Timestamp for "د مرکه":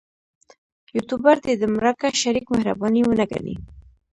1.57-2.07